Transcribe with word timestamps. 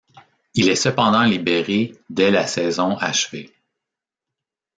Il 0.55 0.67
est 0.69 0.75
cependant 0.75 1.21
libéré 1.25 1.91
dès 2.09 2.31
la 2.31 2.47
saison 2.47 2.97
achevée. 2.97 3.53